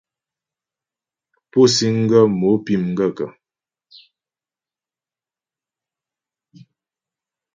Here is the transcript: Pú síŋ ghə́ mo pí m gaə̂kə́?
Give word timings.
Pú 1.49 1.61
síŋ 1.75 1.95
ghə́ 2.09 2.23
mo 2.39 2.49
pí 2.65 2.73
m 2.83 2.85
gaə̂kə́? 2.97 3.29